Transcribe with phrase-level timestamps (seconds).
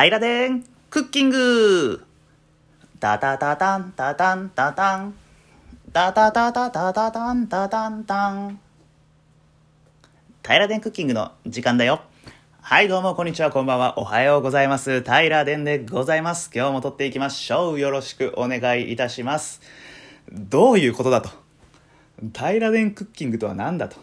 [0.00, 2.04] 平田んクッキング。
[3.00, 5.14] タタタタンタタンタタン。
[5.92, 8.04] タタタタタタタンタタン。
[8.04, 8.60] タン
[10.46, 12.02] 平田クッキングの時間だよ。
[12.60, 13.98] はいどうもこんにちはこんばんは。
[13.98, 15.02] おはようございます。
[15.02, 16.52] 平田でございます。
[16.54, 17.80] 今日も撮っていきましょう。
[17.80, 19.60] よろしくお願いいたします。
[20.30, 21.30] どういうことだと。
[22.32, 23.96] 平田クッキングとは何だと。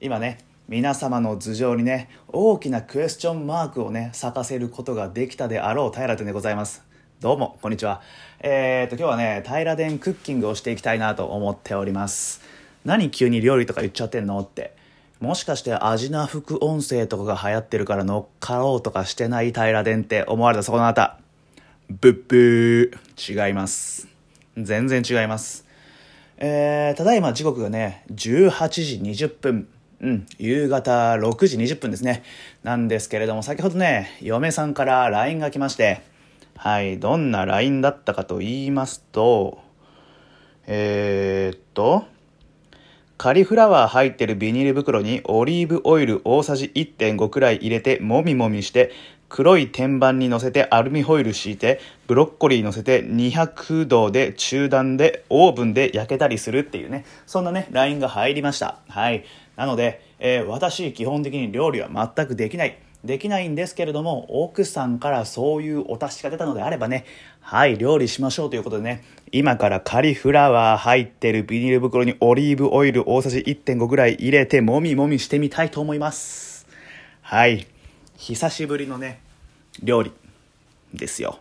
[0.00, 6.84] 今ね皆様の頭上にね大きなクエスチョンマークをね咲かせることができたであろう平田でございます。
[7.20, 8.02] どうもこんにちは。
[8.40, 12.42] えー、っと今日はね平田クッキングをしていきたいなと思っております。
[12.84, 14.76] 何急に料理とか言っちゃってんのって。
[15.20, 21.18] もしかして味な副音声とかが流行ってるから乗っかろうとかしてない平田って思われたそこのあなた
[21.88, 23.48] ブッブー。
[23.48, 24.06] 違います。
[24.58, 25.64] 全然違います。
[26.36, 29.68] えー、ただいま時刻がね18時20分。
[30.00, 32.22] うん、夕方6時20分ですね。
[32.62, 36.02] なんですけれども、先ほどね、嫁さんから LINE が来まして、
[36.56, 39.58] はい、どんな LINE だったかと言いますと、
[40.66, 42.04] えー、っと、
[43.16, 48.92] カリフラワー入ってるビニール袋にオリーブオイル大さじ1.5くらい入れてもみもみして
[49.28, 58.78] 黒い天板に乗せてアルミホイル敷いてブロッコリー乗せて200度で中断でオーブンで焼けたりするっていうねそんなね LINE が入りました。
[58.88, 59.24] はい。
[59.58, 62.78] なので、えー、私基本的に料理は全くできない。
[63.04, 67.04] できないんですけれども奥さんからそういうお達しが出たのであればね
[67.40, 76.66] はい料理しましょうということでね今からカリフラワー入ってるビニール袋にオリーブオイル大さじ1.5ぐらい入れてもみもみしてみたいと思います。
[77.22, 77.68] はい
[78.16, 79.20] 久しぶりのね
[79.80, 80.10] 料理
[80.92, 81.38] ですよ。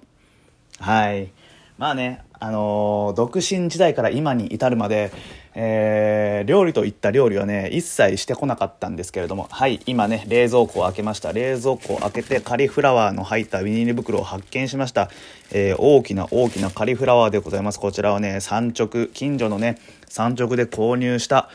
[0.80, 1.32] はい
[1.80, 5.12] まあねあのー、独身時代から今に至るまで
[5.60, 11.34] えー、料理といった料理はね一切してこなかったんですけれどもはい今ね冷蔵庫を開けました。
[11.34, 15.10] 冷蔵庫を開けてカリフラワーの入ったビニール袋を発見しました、
[15.52, 17.80] えー、大きな大きなカリフラワーでございます。
[17.80, 21.50] こちらはね産直近所のね産直で購入した、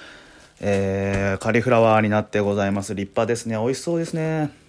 [0.60, 2.96] えー、カリフラワーになってございます。
[2.96, 3.56] 立派ですね。
[3.56, 4.61] 美味しそうですね。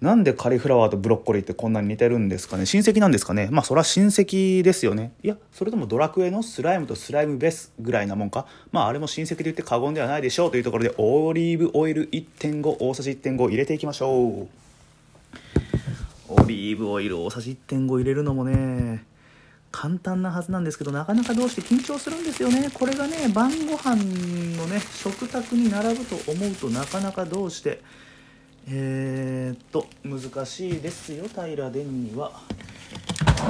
[0.00, 2.64] なんでカリフラワーとブロッコリーってこんなに似てるんですかね？
[2.64, 3.48] 親戚なんですかね？
[3.50, 5.12] まあそれは親戚ですよね。
[5.22, 8.46] いやそれともドラクエのスライムとスライムベスぐらいなもんか？
[8.72, 14.48] まああれも親戚で言って過言ではないでしょうというところでオリーブオイル1.5大さじ1.5入れていきましょう。
[16.28, 19.04] オリーブオイル大さじ1.5入れるのもね
[19.70, 22.70] 簡単なはずなんですけどなかなかどうして緊張するんですよね。
[22.72, 23.96] これがね晩ご飯
[24.56, 27.82] のね食卓に並ぶと思うとなかなかどうして
[28.68, 32.30] えー、っと難しいですよ平殿には。
[32.30, 32.40] は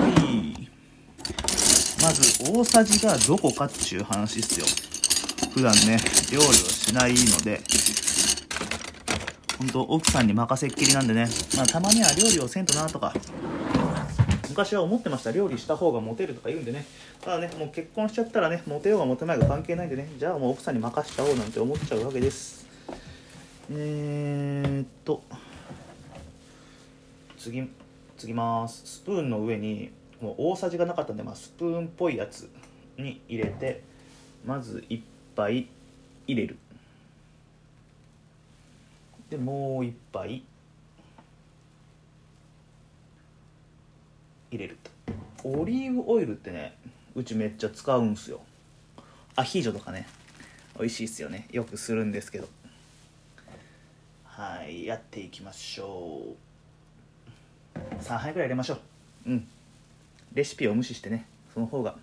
[0.09, 0.69] い。
[2.03, 4.66] まず大さじがどこかっちゅう話っすよ。
[5.53, 5.98] 普段ね
[6.32, 7.60] 料理をしないので。
[9.59, 13.12] 本当奥さんに任せっきりなんでね、まあ、たまには料理をせんとなとか。
[14.48, 15.32] 昔は思ってました。
[15.32, 16.87] 料理した方がモテるとか言うんでね。
[17.21, 20.09] ただねもう結婚しちゃったらねモテようがモテまいが関係ないんでね。
[20.19, 22.69] じゃあもう奥さんに任しちゃおうなんて思っちゃうわけです。
[23.72, 25.22] えー、っと
[27.38, 27.70] 次
[28.19, 28.82] 次ます。
[28.84, 32.50] スプーンの上にもう大さじがなかったんで、まあ、スプーンっぽいやつ
[32.98, 33.82] に入れて
[34.44, 35.00] まず1
[35.36, 35.69] 杯
[36.26, 36.59] 入れる。
[39.30, 40.42] でもう1杯
[44.50, 44.91] 入れると。
[45.48, 46.76] オリーブオイルってね
[47.14, 48.41] うちめっちゃ使うんすよ。
[49.36, 50.09] アヒージョとかね
[50.76, 51.47] 美味しいっすよね。
[51.53, 52.48] よくするんですけど。
[54.41, 56.23] はいやっていきましょ
[57.75, 57.78] う。
[58.03, 58.78] 3杯ぐらい入れましょう。
[59.27, 59.47] うん。
[60.33, 61.97] レシピを無視してねその方が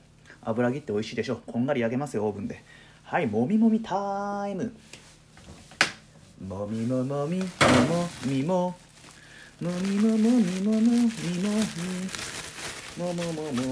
[0.43, 1.41] 油切って美味しいでしょう。
[1.47, 2.63] こんがり焼けますよオーブンで。
[3.01, 4.71] はいもみもみタイム。
[6.47, 7.47] もみももみもも
[8.23, 8.75] みも。
[9.59, 11.01] もみももみももみ。
[12.99, 13.65] もみももももみ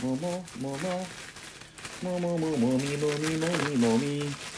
[0.00, 1.06] もももも。
[2.04, 4.52] もももももみもみもみもみ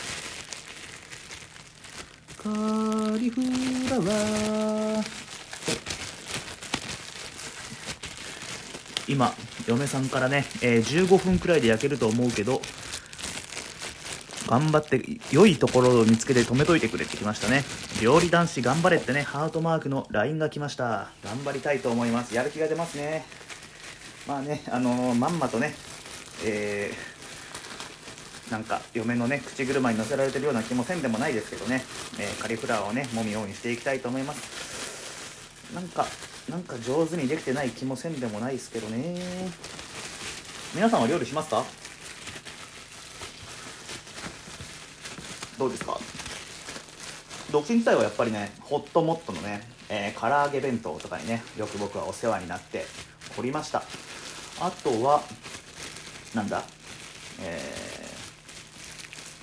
[2.45, 2.51] カ
[3.19, 3.41] リフ
[3.91, 5.05] ラワー。
[9.09, 9.34] 今
[9.66, 12.63] 嫁さんからね、えー、15分くらいで焼けると思うけど
[14.47, 15.03] 頑張って
[15.33, 17.65] 良いところを見つけて止めといてくれってきましたね。
[18.01, 21.10] 料理男子頑張れってねハートマークの LINE が来ました。
[21.25, 22.34] 頑張りたいと思います。
[22.34, 23.25] やる気が出ますね。
[24.28, 25.75] まあねあのー、まんまとね
[26.45, 27.14] えー
[28.51, 31.83] なんか嫁のね口車に乗せられてるような気もせんでもないですけどね、
[32.21, 35.75] えー、カリフラワーをねもむようにしていきたいと思います。
[35.75, 36.07] なんか
[36.49, 39.51] なんか上手にできてない気もせんでもないですけどね。
[40.75, 41.65] 皆さんは料理しますか？
[45.59, 45.99] どうですか？
[47.51, 52.87] 独身自体はやっぱりねホットモットのねえー、唐揚げ弁当とかにねよく僕はお世話になって
[53.39, 53.83] おりました。
[54.61, 55.23] あとは
[56.35, 56.63] なんだ？
[57.43, 58.03] えー、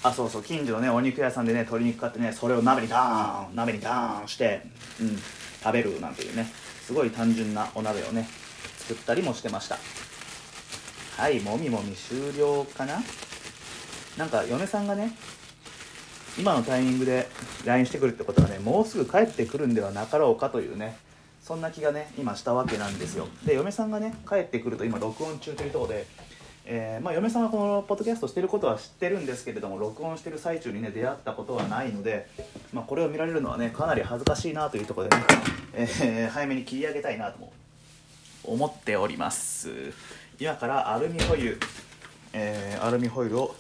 [0.04, 4.62] あそうそう近所のねお肉屋さんでね鶏肉買ってねそれを鍋にダーン鍋にダーンして、
[5.00, 5.18] うん、
[5.64, 6.52] 食べるなんていうね
[6.86, 8.28] すごい単純なお鍋をね
[8.80, 9.78] 作ったりもしてました。
[11.18, 13.00] はいもみもみ終了かな？
[14.18, 15.16] なんか嫁さんがね
[16.38, 17.28] 今のタイミングで
[17.66, 20.98] LINE してくるってことはねもうすぐ帰ってくるんではなかろうかというね
[21.42, 23.28] そんな気がね今したわけなんですよ。
[23.46, 26.08] で嫁さんがね帰ってくると今録音中というところで、
[26.74, 32.28] えー、まあ、嫁さんはこのポッドキャストしてることは知ってるんですけれども録音してる最中にね出会ったことはないので、
[32.72, 35.24] まあ、これを見られるのはねかなり恥ずかしいなというところでね、
[35.76, 37.52] えー、早めに切り上げたいなとも
[38.46, 39.70] 思っております。
[40.40, 41.60] 今からアルミホイル、
[42.32, 43.54] えー、アルミホイルを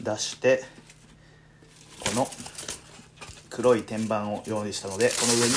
[0.00, 0.64] 出して
[2.00, 2.28] この
[3.50, 5.50] 黒い天板を用意したのでこの上に、えー、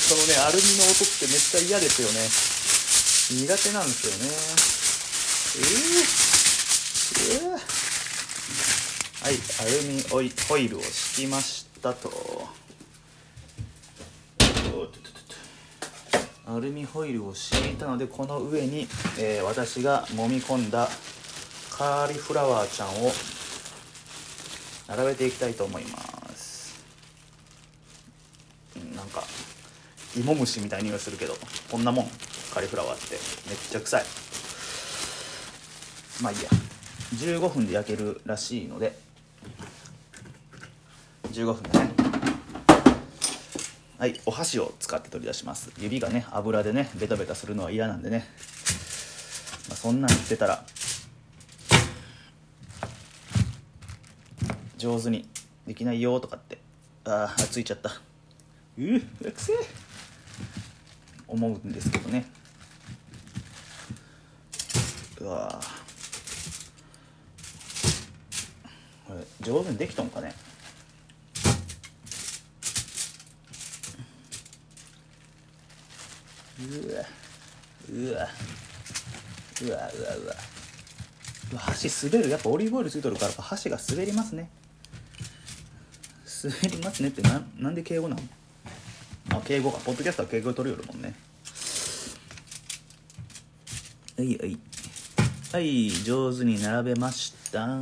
[0.00, 3.46] そのねアルミの音ってめっちゃ嫌ですよね。
[3.46, 4.77] 苦手なんですよね。
[5.56, 5.64] えー、
[7.36, 12.10] えー、はいアルミオイホイルを敷きましたと。
[16.46, 20.88] アルミホイルを敷いたのでこの上に、えー、私が揉み込んだ
[21.70, 23.12] カーリフラワーちゃんを
[24.88, 25.98] 並べていきたいと思いま
[26.34, 26.82] す。
[28.96, 29.24] なんか
[30.16, 31.34] 芋虫みたいな匂いするけど
[31.70, 32.10] こんなもん。
[32.54, 33.16] カリフラワーって
[33.48, 34.02] めっちゃ臭い。
[36.22, 36.48] まあいいや。
[37.14, 38.98] 15分で焼けるらしいので。
[41.32, 41.90] 15分ね。
[43.98, 45.72] はいお箸を使って取り出します。
[45.78, 48.28] 指がね油でねベタベタするのは嫌なんでね、
[49.68, 50.64] まあ、そんなん言ってたら
[54.76, 55.28] 上手に
[55.66, 56.58] できないよとかって
[57.04, 57.90] ああついちゃった。
[58.78, 59.56] ううくせえ。
[61.26, 62.26] 思うんですけどね。
[65.20, 65.60] うわ
[69.08, 70.34] これ上手にできとんかね？
[76.60, 77.04] うわ
[77.90, 78.28] うわ
[79.62, 79.88] うわうわ
[81.52, 81.60] うわ。
[81.60, 82.28] 箸滑る。
[82.28, 84.50] やっぱオリーブオイルついとるから箸が滑りますね。
[86.44, 88.22] 滑りますねってななんで敬語なの
[89.30, 89.78] あ敬語か。
[89.78, 91.14] ポッドキャストは敬語取るよるもんね。
[94.18, 94.58] はいはい。
[95.50, 97.78] はい上手に並べました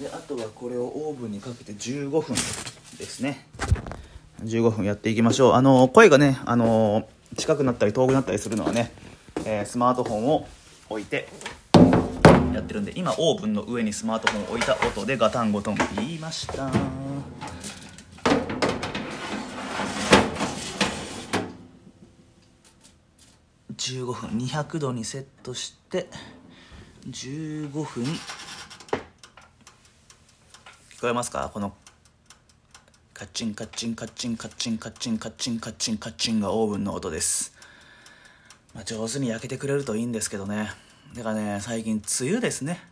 [0.00, 3.46] であとはこれをオーブンにかけて15分ですね。
[4.42, 5.52] 15分やっていきましょう。
[5.52, 7.06] あの声がねあの
[7.36, 8.94] 近くなったり遠くなったりするのはね、
[9.44, 10.48] えー、スマートフォンを
[10.88, 11.28] 置いて
[12.54, 16.70] やってるんで今オーブンの上にスマートフォンを置いた音でガタンゴトン言いました。
[23.76, 26.08] 15分200度にセットして
[27.06, 28.04] 15分
[31.00, 31.50] 聞こえますか？
[31.50, 31.72] この
[33.14, 37.54] カッチンカッチンカッチンカッチンカッチンカッチンカッチンカッチンがオーブンの音です、
[38.74, 40.68] まあ、上手に焼けてくれるといいんですけどね。
[41.16, 42.82] だからね最近梅雨ですね。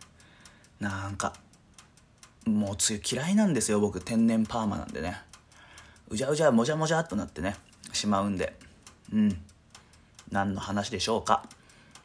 [0.79, 1.35] なんか
[2.47, 4.01] もう梅雨嫌いなんですよ僕。
[4.01, 5.21] 天然パーマなんでね。
[6.09, 7.57] うじゃうじゃもじゃもじゃっとなってね
[7.93, 8.57] しまうんで。
[9.13, 9.39] うん。
[10.31, 11.43] 何の話でしょうか。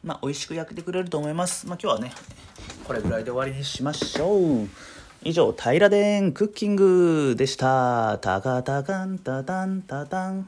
[0.03, 1.65] まあ美味しく焼けてくれると思います。
[1.65, 2.11] まあ今日はね
[2.83, 4.69] これぐらいで終わりにしましょう。
[5.27, 8.19] 以上平田クッキングでした。
[8.21, 10.47] タカタカンタタンタタン。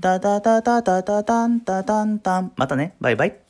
[0.00, 2.52] タタタタタタタンタタンタン。
[2.56, 2.96] またね。
[3.00, 3.43] バイバイ。